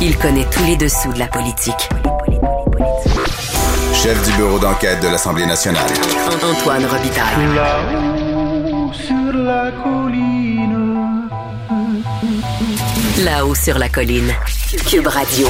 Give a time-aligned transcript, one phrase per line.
[0.00, 1.88] Il connaît tous les dessous de la politique.
[3.92, 5.90] Chef du bureau d'enquête de l'Assemblée nationale.
[6.40, 7.54] Antoine Robitaille.
[7.56, 11.28] Là-haut sur la colline.
[13.24, 14.32] Là-haut sur la colline.
[14.88, 15.48] Cube Radio.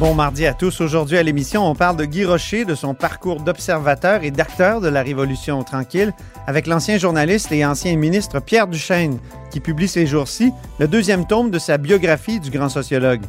[0.00, 0.80] Bon mardi à tous.
[0.80, 4.88] Aujourd'hui à l'émission, on parle de Guy Rocher, de son parcours d'observateur et d'acteur de
[4.88, 6.12] la Révolution tranquille,
[6.48, 9.20] avec l'ancien journaliste et ancien ministre Pierre Duchesne,
[9.52, 13.22] qui publie ces jours-ci le deuxième tome de sa biographie du grand sociologue.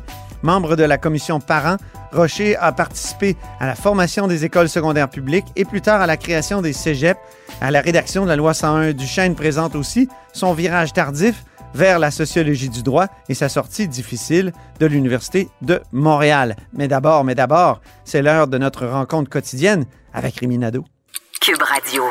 [0.44, 1.78] Membre de la commission Parents,
[2.12, 6.18] Rocher a participé à la formation des écoles secondaires publiques et plus tard à la
[6.18, 7.20] création des cégeps,
[7.62, 8.94] à la rédaction de la loi 101.
[8.94, 14.54] Duchesne présente aussi son virage tardif vers la sociologie du droit et sa sortie difficile
[14.80, 16.56] de l'Université de Montréal.
[16.74, 20.86] Mais d'abord, mais d'abord, c'est l'heure de notre rencontre quotidienne avec Rémi Nadeau.
[21.42, 22.04] Cube Radio.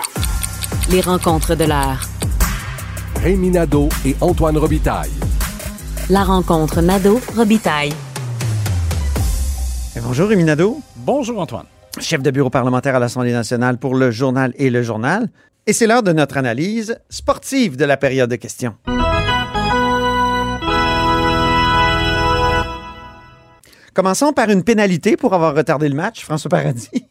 [0.91, 2.01] Les rencontres de l'heure.
[3.23, 5.11] Rémi Nadeau et Antoine Robitaille.
[6.09, 7.93] La rencontre Nadeau-Robitaille.
[9.97, 11.65] Et bonjour Rémi Nadeau, Bonjour Antoine.
[12.01, 15.29] chef de bureau parlementaire à l'Assemblée nationale pour le journal et le journal.
[15.67, 18.75] Et c'est l'heure de notre analyse sportive de la période de questions.
[23.97, 27.03] Commençons par une pénalité pour avoir retardé le match, François Paradis, qui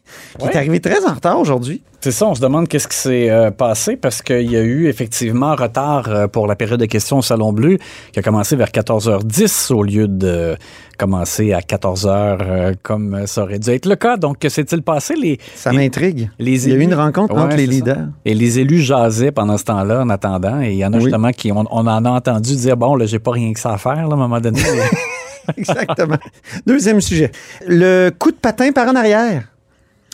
[0.46, 0.52] Ouais.
[0.52, 1.82] est arrivé très en retard aujourd'hui.
[2.00, 4.86] C'est ça, on se demande qu'est-ce qui s'est euh, passé parce qu'il y a eu
[4.86, 7.78] effectivement retard euh, pour la période de questions au Salon Bleu
[8.12, 10.56] qui a commencé vers 14h10 au lieu de
[10.96, 14.16] commencer à 14h euh, comme ça aurait dû être le cas.
[14.16, 15.14] Donc, que s'est-il passé?
[15.16, 16.30] Les, Ça m'intrigue.
[16.38, 17.72] Il y a eu une rencontre Ouais, entre les ça.
[17.72, 18.06] leaders.
[18.24, 20.60] Et les élus jasaient pendant ce temps-là en attendant.
[20.60, 21.02] Et il y en a Oui.
[21.02, 23.72] justement qui, on, on en a entendu dire, bon, là, j'ai pas rien que ça
[23.72, 24.60] à faire, là, à un moment donné.
[25.56, 26.18] Exactement.
[26.66, 27.30] Deuxième sujet.
[27.66, 29.55] Le coup de patin par en arrière.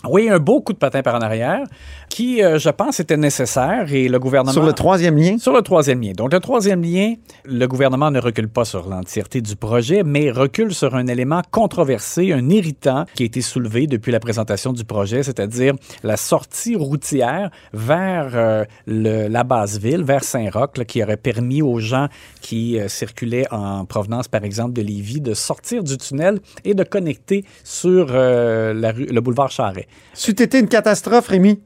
[0.08, 1.64] Oui, un beau coup de patin par en arrière
[2.08, 4.52] qui, euh, je pense, était nécessaire et le gouvernement...
[4.52, 5.38] Sur le troisième lien?
[5.38, 6.12] Sur le troisième lien.
[6.12, 7.14] Donc, le troisième lien,
[7.44, 12.32] le gouvernement ne recule pas sur l'entièreté du projet, mais recule sur un élément controversé,
[12.32, 17.50] un irritant qui a été soulevé depuis la présentation du projet, c'est-à-dire la sortie routière
[17.72, 22.08] vers euh, le- la base ville, vers Saint-Roch, là, qui aurait permis aux gens
[22.42, 26.84] qui euh, circulaient en provenance, par exemple, de Lévis, de sortir du tunnel et de
[26.84, 29.86] connecter sur la rue, le boulevard Charret.
[30.14, 31.60] C'eût été une catastrophe, Rémi.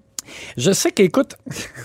[0.57, 1.37] Je sais qu'écoute,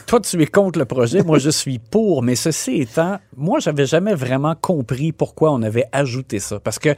[0.07, 3.85] toi tu es contre le projet, moi je suis pour, mais ceci étant, moi j'avais
[3.85, 6.59] jamais vraiment compris pourquoi on avait ajouté ça.
[6.59, 6.95] Parce que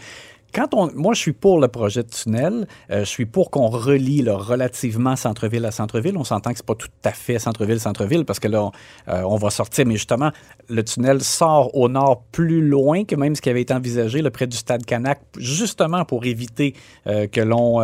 [0.53, 3.67] quand on, moi je suis pour le projet de tunnel, euh, je suis pour qu'on
[3.67, 6.17] relie là, relativement centre-ville à centre-ville.
[6.17, 8.71] On s'entend que c'est pas tout à fait centre-ville centre-ville parce que là on,
[9.09, 10.31] euh, on va sortir, mais justement
[10.69, 14.31] le tunnel sort au nord plus loin que même ce qui avait été envisagé là,
[14.31, 16.75] près du stade Canac, justement pour éviter
[17.07, 17.81] euh, que l'on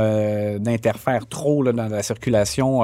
[0.59, 2.83] n'interfère trop là, dans la circulation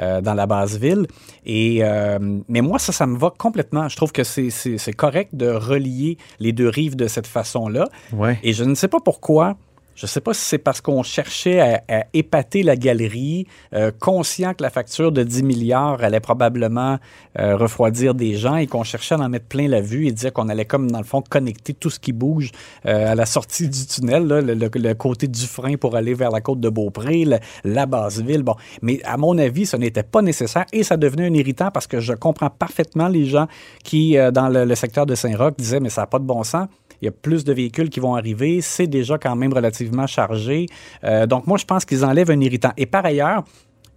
[0.00, 1.06] euh, dans la base ville.
[1.46, 2.18] Et, euh,
[2.48, 3.88] mais moi, ça, ça me va complètement.
[3.88, 7.88] Je trouve que c'est- correct de relier les deux rives de cette façon-là.
[8.12, 8.38] Ouais.
[8.42, 9.56] Et je ne sais pas pourquoi.
[9.94, 14.52] Je ne sais pas si c'est parce qu'on cherchait à, épater la galerie, euh, conscient
[14.54, 16.98] que la facture de 10 milliards allait probablement
[17.38, 20.32] euh, refroidir des gens et qu'on cherchait à en mettre plein la vue et dire
[20.32, 22.50] qu'on allait comme, dans le fond, connecter tout ce qui bouge
[22.86, 26.60] euh, à la sortie du tunnel, le, côté du frein pour aller vers la côte
[26.60, 27.24] de Beaupré,
[27.64, 28.42] la base ville.
[28.42, 31.86] Bon, mais à mon avis, ce n'était pas nécessaire et ça devenait un irritant parce
[31.86, 33.46] que je comprends parfaitement les gens
[33.84, 36.68] qui, dans le, le secteur de Saint-Roch, disaient, mais ça n'a pas de bon sens.
[37.04, 38.62] Il y a plus de véhicules qui vont arriver.
[38.62, 40.64] C'est déjà quand même relativement chargé.
[41.04, 42.72] Euh, donc, moi, je pense qu'ils enlèvent un irritant.
[42.78, 43.44] Et par ailleurs,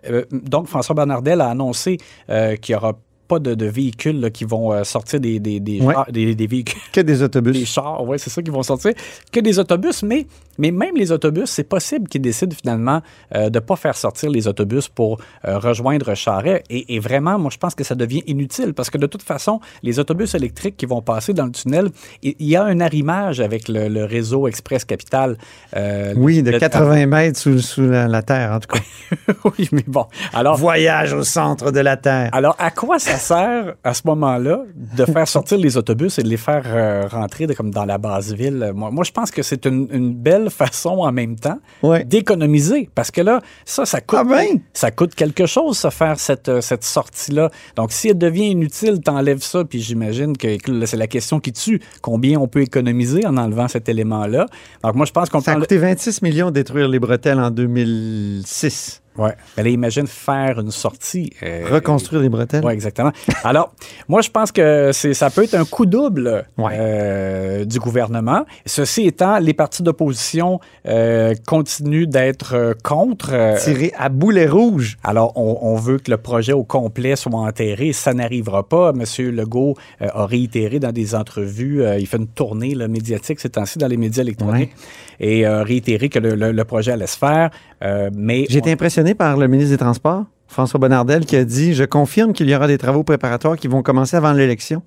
[0.09, 1.97] euh, donc, François Bernardel a annoncé
[2.29, 5.79] euh, qu'il n'y aura pas de, de véhicules là, qui vont sortir des, des, des,
[5.81, 5.93] Ouais.
[5.93, 7.53] chars- des- des véhicules Que des autobus.
[7.59, 8.91] des chars, oui, c'est ça qui vont sortir,
[9.31, 13.01] que des autobus, mais, mais même les autobus, c'est possible qu'ils décident finalement
[13.35, 16.63] euh, de ne pas faire sortir les autobus pour euh, rejoindre Charret.
[16.69, 19.59] Et, et vraiment, moi, je pense que ça devient inutile parce que de toute façon,
[19.83, 21.89] les autobus électriques qui vont passer dans le tunnel,
[22.23, 25.37] il y a un arrimage avec le, le réseau Express Capital.
[25.75, 29.33] euh, Oui, de le- 80 mètres sous, sous la, la terre, en tout cas.
[29.57, 30.05] oui, mais bon.
[30.33, 32.29] Alors, Voyage au centre de la terre.
[32.33, 36.29] Alors, à quoi ça sert à ce moment-là de faire sortir les autobus et de
[36.29, 38.71] les faire rentrer de- comme dans la base ville?
[38.75, 42.03] Moi, moi, je pense que c'est une, une belle façon en même temps Ouais.
[42.03, 42.89] d'économiser.
[42.95, 44.59] Parce que là, ça, ça coûte, Ah ben?
[44.73, 47.49] ça coûte quelque chose, ça, faire cette, euh, cette sortie-là.
[47.75, 50.47] Donc, si elle devient inutile, t'enlèves ça, puis j'imagine que,
[50.85, 51.81] c'est la question qui tue.
[52.01, 54.45] Combien on peut économiser en enlevant cet élément-là?
[54.83, 57.51] Donc, moi, je pense qu'on Ça a coûté 26 millions de détruire les bretelles en
[57.51, 59.01] 2006.
[59.17, 59.33] Ouais.
[59.57, 61.31] Là, imagine faire une sortie.
[61.43, 62.63] euh, Reconstruire les bretelles.
[62.65, 63.11] Oui, exactement.
[63.43, 63.73] Alors,
[64.07, 66.71] moi, je pense que c'est, ça peut être un coup double Ouais.
[66.77, 68.45] euh, du gouvernement.
[68.65, 73.57] Ceci étant, les partis d'opposition euh, continuent d'être contre.
[73.63, 74.97] Tirer à boulet rouge.
[75.03, 77.93] alors, on, on veut que le projet au complet soit enterré.
[77.93, 78.93] Ça n'arrivera pas.
[78.93, 83.77] Monsieur Legault a réitéré dans des entrevues, il fait une tournée là, médiatique ces temps-ci
[83.79, 84.71] dans les médias électroniques,
[85.19, 87.49] et a réitéré que le, le- le projet allait se faire.
[87.83, 91.73] Euh, mais J'ai été impressionné par le ministre des Transports, François Bonnardel, qui a dit
[91.73, 94.81] Je confirme qu'il y aura des travaux préparatoires qui vont commencer avant l'élection.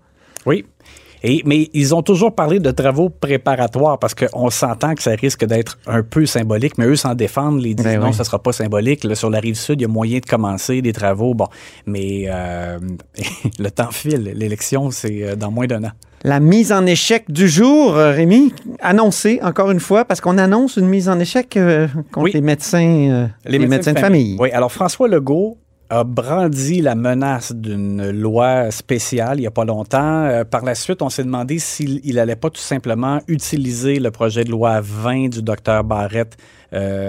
[0.47, 0.65] Oui.
[1.23, 5.45] Et, mais ils ont toujours parlé de travaux préparatoires parce qu'on s'entend que ça risque
[5.45, 8.15] d'être un peu symbolique, mais eux s'en défendent, les disent Ben non, oui.
[8.15, 9.05] ça sera pas symbolique.
[9.05, 11.35] Là, sur la rive sud, il y a moyen de commencer des travaux.
[11.35, 11.49] Bon,
[11.85, 12.79] mais euh,
[13.59, 14.33] le temps file.
[14.35, 15.93] L'élection, c'est euh, dans moins d'un an.
[16.23, 20.77] La mise en échec du jour, euh, Rémi, annoncée encore une fois, parce qu'on annonce
[20.77, 22.31] une mise en échec euh, contre Oui.
[22.35, 24.37] les médecins, euh, les, médecins, de famille.
[24.39, 25.57] Oui, alors François Legault
[25.91, 30.25] a brandi la menace d'une loi spéciale il n'y a pas longtemps.
[30.25, 34.45] Euh, par la suite, on s'est demandé s'il n'allait pas tout simplement utiliser le projet
[34.45, 36.60] de loi 20 du docteur Barrett, euh,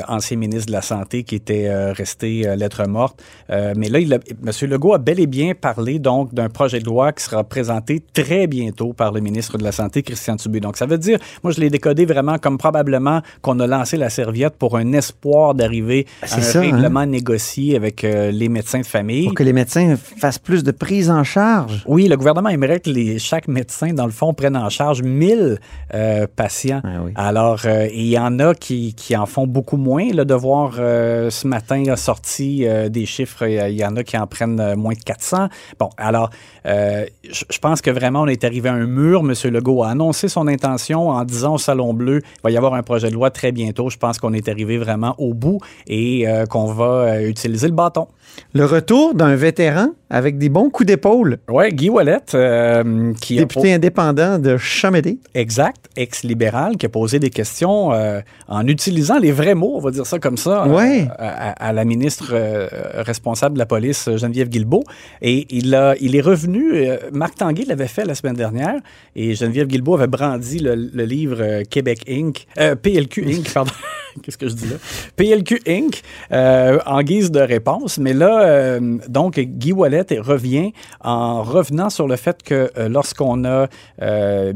[0.07, 3.21] ancien ministre de la Santé, qui était euh, resté euh, lettre morte.
[3.49, 4.69] Euh, mais là, il a- M.
[4.69, 8.47] Legault a bel et bien parlé donc d'un projet de loi qui sera présenté très
[8.47, 10.59] bientôt par le ministre de la Santé, Christian Dubé.
[10.59, 14.09] Donc, ça veut dire, moi, je l'ai décodé vraiment comme probablement qu'on a lancé la
[14.09, 16.61] serviette pour un espoir d'arriver à C'est un ça, hein?
[16.61, 19.25] règlement négocié avec euh, les médecins de famille.
[19.25, 21.83] Pour que les médecins fassent plus de prise en charge?
[21.87, 25.59] Oui, le gouvernement aimerait que les, chaque médecin, dans le fond, prenne en charge 1000
[25.93, 26.81] euh, patients.
[26.83, 27.11] Ah oui.
[27.15, 30.09] Alors, euh, il y en a qui, qui en font beaucoup moins.
[30.11, 33.47] Le devoir, euh, ce matin, a sorti euh, des chiffres.
[33.47, 35.49] Il y en a qui en prennent euh, moins de 400.
[35.77, 36.29] Bon, alors,
[36.65, 39.21] je pense que vraiment, on est arrivé à un mur.
[39.21, 39.33] M.
[39.51, 42.83] Legault a annoncé son intention en disant au Salon Bleu, il va y avoir un
[42.83, 43.89] projet de loi très bientôt.
[43.89, 48.07] Je pense qu'on est arrivé vraiment au bout et qu'on va utiliser le bâton.
[48.53, 53.41] Le retour d'un vétéran avec des bons coups d'épaule, Oui, Guy Wallet, euh, qui a
[53.41, 55.17] député indépendant de Chamédé.
[55.33, 58.19] Exact, ex-libéral, qui a posé des questions euh,
[58.49, 61.07] en utilisant les vrais mots, on va dire ça comme ça, euh, Ouais.
[61.17, 64.83] à, à la ministre euh, responsable de la police, Geneviève Guilbeault.
[65.21, 68.75] Et il, a, il est revenu, euh, Marc Tanguay l'avait fait la semaine dernière,
[69.15, 73.71] et Geneviève Guilbeault avait brandi le, le livre Québec Inc., euh, PLQ Inc., pardon.
[74.23, 74.75] Qu'est-ce que je dis là?
[75.15, 76.01] PLQ Inc.
[76.31, 77.97] euh, en guise de réponse.
[77.97, 80.71] Mais là, euh, donc, Guy Wallet revient
[81.03, 83.67] en revenant sur le fait que euh, lorsqu'on a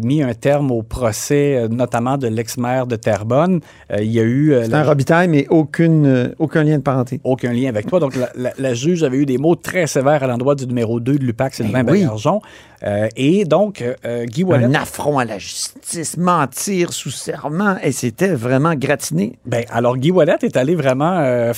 [0.01, 3.59] mis un terme au procès, notamment de l'ex-maire de Terrebonne,
[3.97, 7.19] il y a eu C'est la- un Robitaille, mais aucune, aucun lien de parenté.
[7.23, 7.99] aucun lien avec toi.
[7.99, 10.99] Donc, la, la- la juge avait eu des mots très sévères à l'endroit du numéro
[10.99, 12.05] 2 de l'UPAC, Sylvain Ben oui.
[12.85, 14.65] Euh, et donc, euh, Guy Wallet...
[14.65, 19.39] Un affront à la justice, mentir sous serment, et c'était vraiment gratiné.
[19.45, 21.53] Ben, alors, Guy Wallet est allé vraiment euh,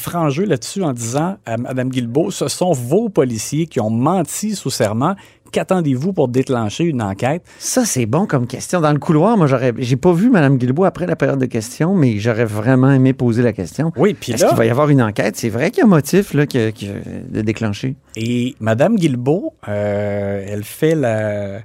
[0.46, 5.16] là-dessus en disant à Mme Guilbeault, ce sont vos policiers qui ont menti sous serment.
[5.52, 7.44] Qu'attendez-vous pour déclencher une enquête?
[7.60, 8.82] Ça, c'est bon comme question.
[8.82, 11.96] Dans le couloir, moi, j'aurais, j'ai pas vu Mme Guilbeault après la période de questions,
[11.96, 13.92] mais j'aurais vraiment aimé poser la question.
[13.98, 15.36] Oui, puis Est-ce là, qu'il va y avoir une enquête?
[15.38, 17.96] C'est vrai qu'il y a un motif là, que- que- de déclencher.
[18.16, 21.60] et Mme Guilbeault, euh, elle fait la...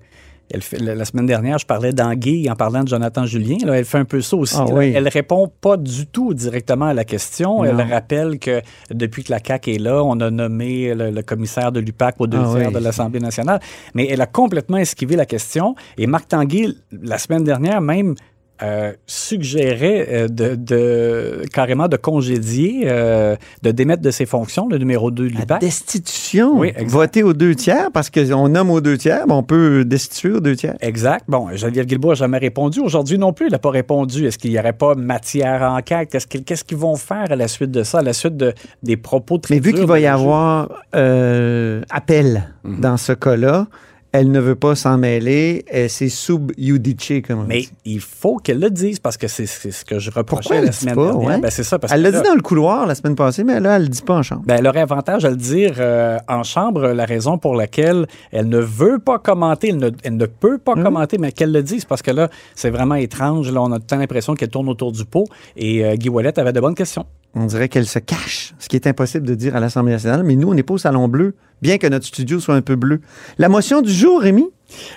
[0.52, 3.56] Elle fait, la, semaine dernière, je parlais d'Anguille en parlant de Jonathan Julien.
[3.64, 4.56] Là, elle fait un peu ça aussi.
[4.58, 4.92] Ah oui.
[4.94, 7.64] Elle répond pas du tout directement à la question.
[7.64, 8.60] Elle rappelle que
[8.90, 12.26] depuis que la CAQ est là, on a nommé le, le commissaire de l'UPAC aux
[12.26, 12.74] deux Ah tiers oui.
[12.74, 13.60] de l'Assemblée nationale.
[13.94, 15.74] Mais elle a complètement esquivé la question.
[15.96, 16.68] Et Marc Tanguay,
[17.02, 18.14] la semaine dernière, même
[18.62, 24.78] euh, suggérait euh, de, de- carrément de congédier, euh, de démettre de ses fonctions le
[24.78, 25.60] numéro 2 de l'UPAC.
[25.60, 26.58] destitution.
[26.58, 26.72] Oui.
[26.86, 30.40] Voter aux deux tiers, parce qu'on nomme aux deux tiers, ben, on peut destituer aux
[30.40, 30.76] deux tiers.
[30.80, 31.24] Exact.
[31.28, 32.80] Bon, Geneviève Guilbault n'a jamais répondu.
[32.80, 34.26] Aujourd'hui non plus, elle n'a pas répondu.
[34.26, 36.10] Est-ce qu'il n'y aurait pas matière à enquête?
[36.28, 38.52] Qu'ils- Qu'est-ce qu'ils vont faire à la suite de ça, à la suite de,
[38.82, 42.80] des propos de Mais vu qu'il va y avoir euh, appel Mhm.
[42.80, 43.66] dans ce cas-là,
[44.12, 45.64] elle ne veut pas s'en mêler.
[45.88, 47.70] C'est sub judice, comme on Mais dit.
[47.84, 50.94] il faut qu'elle le dise parce que c'est ce que je reprochais Pourquoi la semaine
[50.94, 51.28] pas, dernière.
[51.28, 51.38] ouais?
[51.40, 51.78] Ben, c'est ça.
[51.78, 53.90] Parce Elle l'a dit dans le couloir la semaine passée, mais là, elle ne le
[53.92, 54.42] dit pas en chambre.
[54.44, 58.48] Ben, elle aurait avantage à le dire euh, en chambre, la raison pour laquelle elle
[58.48, 60.82] ne veut pas commenter, elle ne, elle ne peut pas Mhm.
[60.84, 63.50] commenter, mais qu'elle le dise, parce que là, c'est vraiment étrange.
[63.50, 65.24] Là, on a tout le temps l'impression qu'elle tourne autour du pot.
[65.56, 67.06] Et euh, Guy Ouellet avait de bonnes questions.
[67.34, 70.36] On dirait qu'elle se cache, ce qui est impossible de dire à l'Assemblée nationale, mais
[70.36, 73.00] nous, on n'est pas au Salon Bleu, bien que notre studio soit un peu bleu.
[73.38, 74.50] La motion du jour, Rémi,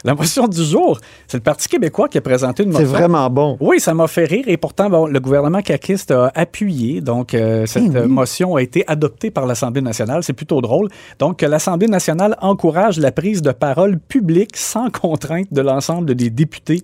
[0.04, 2.92] La motion du jour, c'est le Parti québécois qui a présenté une c'est motion.
[2.98, 3.56] vraiment bon.
[3.62, 7.00] Oui, ça m'a fait rire et pourtant, bon, le gouvernement caquiste a appuyé.
[7.00, 7.96] Donc, euh, cette Eh oui.
[7.98, 10.22] euh, motion a été adoptée par l'Assemblée nationale.
[10.24, 10.90] C'est plutôt drôle.
[11.20, 16.30] Donc, que l'Assemblée nationale encourage la prise de parole publique sans contrainte de l'ensemble des
[16.30, 16.82] députés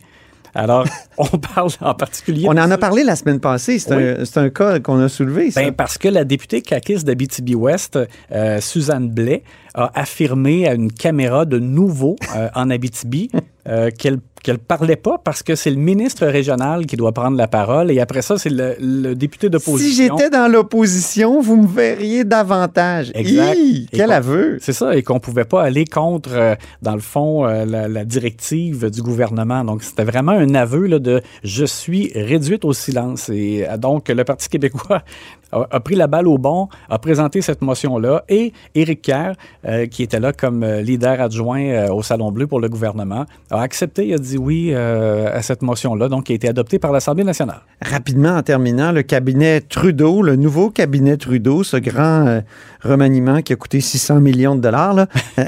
[0.54, 0.86] Alors,
[1.18, 2.46] on parle en particulier...
[2.48, 3.80] On en a parlé la semaine passée.
[3.80, 4.04] C'est Oui.
[4.22, 5.62] un, c'est un cas qu'on a soulevé, ça.
[5.62, 8.00] Ben, parce que la députée caquiste d'Abitibi-Ouest,
[8.32, 9.44] euh, Suzanne Blais,
[9.74, 13.30] a affirmé à une caméra de nouveau euh, en Abitibi
[13.68, 17.48] euh, qu'elle qu'elle parlait pas parce que c'est le ministre régional qui doit prendre la
[17.48, 20.18] parole et après ça, c'est le, le député si d'opposition.
[20.18, 23.12] j'étais dans l'opposition, vous me verriez davantage.
[23.14, 23.56] Exact.
[23.56, 24.58] Hi, quel aveu.
[24.62, 28.06] C'est ça, et qu'on pouvait pas aller contre, euh, dans le fond, euh, la, la
[28.06, 29.64] directive du gouvernement.
[29.64, 33.30] Donc, c'était vraiment un aveu là, de «je suis réduite au silence».
[33.30, 35.04] Et euh, donc, le Parti québécois
[35.52, 39.34] a, a pris la balle au bon, a présenté cette motion-là, et Éric Kerr,
[39.66, 44.08] euh, qui était là comme leader adjoint au Salon Bleu pour le gouvernement, a accepté,
[44.08, 47.24] il a dit oui euh, à cette motion-là, donc qui a été adoptée par l'Assemblée
[47.24, 47.62] nationale.
[47.82, 52.42] Rapidement, en terminant, le cabinet Trudeau, le nouveau cabinet Trudeau, ce grand euh,
[52.82, 55.08] remaniement qui a coûté 600 millions de dollars, là,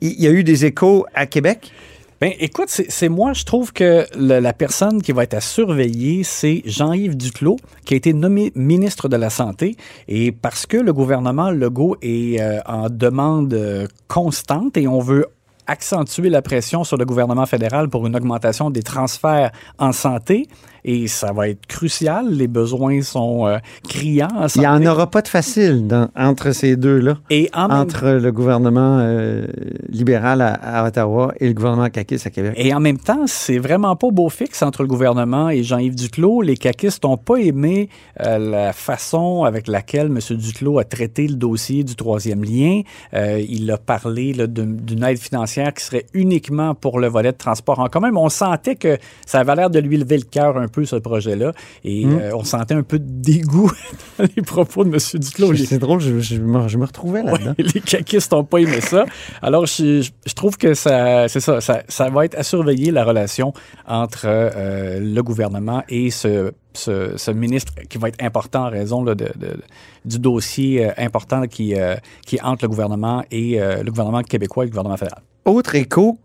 [0.00, 1.72] il y a eu des échos à Québec?
[2.20, 6.22] Ben, écoute, c'est moi, je trouve que le- la personne qui va être à surveiller,
[6.22, 9.76] c'est Jean-Yves Duclos, qui a été nommé ministre de la Santé.
[10.06, 15.26] Et parce que le gouvernement Legault est euh, en demande constante et on veut
[15.72, 20.46] accentuer la pression sur le gouvernement fédéral pour une augmentation des transferts en santé.
[20.84, 22.28] Et ça va être crucial.
[22.30, 23.58] Les besoins sont euh,
[23.88, 27.78] criants Il n'y en aura pas de facile dans- entre ces deux-là, Et en même
[27.78, 29.46] entre le gouvernement euh,
[29.88, 32.54] libéral à, à Ottawa et le gouvernement caquiste à Québec.
[32.56, 36.42] Et en même temps, c'est vraiment pas beau fixe entre le gouvernement et Jean-Yves Duclos.
[36.42, 37.88] Les caquistes n'ont pas aimé
[38.24, 40.18] euh, la façon avec laquelle M.
[40.36, 42.80] Duclos a traité le dossier du troisième lien.
[43.14, 47.78] Il a parlé d'une d'une aide financière qui serait uniquement pour le volet de transport
[47.78, 48.10] en commun.
[48.12, 50.96] Mais on sentait que ça avait l'air de lui lever le cœur un peu, ce
[50.96, 51.52] projet-là.
[51.84, 52.18] Et Mm.
[52.18, 53.70] euh, on sentait un peu de dégoût
[54.18, 54.98] dans les propos de M.
[55.20, 55.54] Duclos.
[55.56, 57.54] C'est drôle, je, je me, je me retrouvais là-dedans.
[57.58, 59.04] Ouais, les caquistes n'ont pas aimé ça.
[59.42, 63.52] Alors, je, trouve que ça, c'est ça, ça, ça va être à surveiller la relation
[63.86, 69.04] entre euh, le gouvernement et ce, ce, ce ministre qui va être important en raison
[69.04, 69.60] là, de, de-
[70.04, 71.94] du dossier euh, important qui, euh,
[72.26, 75.22] qui est entre le gouvernement et euh, le gouvernement québécois et le gouvernement fédéral.
[75.44, 76.18] Autre écho,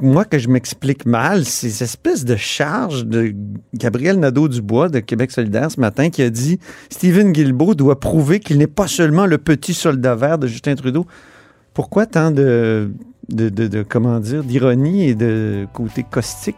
[0.00, 3.34] moi que je m'explique mal, c'est cette espèce de charge de
[3.74, 6.58] Gabriel Nadeau-Dubois de Québec solidaire ce matin qui a dit
[6.90, 11.06] Stephen Guilbeault doit prouver qu'il n'est pas seulement le petit soldat vert de Justin Trudeau.
[11.74, 12.92] Pourquoi tant de,
[13.32, 16.56] de, de- de- comment dire, d'ironie et de côté caustique?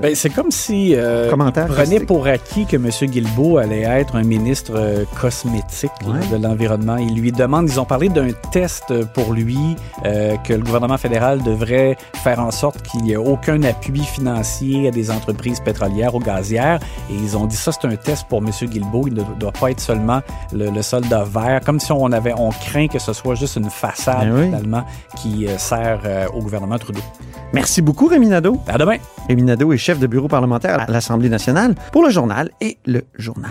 [0.00, 2.88] Ben, c'est comme si euh, Commentaire prenait pour acquis que M.
[3.10, 6.96] Guilbeault allait être un ministre euh, cosmétique là, de l'environnement.
[6.96, 9.58] Il lui demande, ils ont parlé d'un test pour lui
[10.04, 14.88] euh, que le gouvernement fédéral devrait faire en sorte qu'il n'y ait aucun appui financier
[14.88, 16.80] à des entreprises pétrolières ou gazières.
[17.10, 18.50] Et ils ont dit ça, c'est un test pour M.
[18.68, 19.08] Guilbeault.
[19.08, 20.20] Il ne doit pas être seulement
[20.52, 23.70] le, le soldat vert, comme si on avait, on craint que ce soit juste une
[23.70, 24.44] façade Ben oui.
[24.46, 24.84] finalement
[25.16, 27.00] qui euh, sert euh, au gouvernement Trudeau.
[27.52, 28.56] Merci beaucoup, Rémi Nadeau.
[28.66, 28.96] À demain.
[29.28, 33.02] Rémi Nadeau est chef de bureau parlementaire à l'Assemblée nationale pour le journal et le
[33.18, 33.50] journal.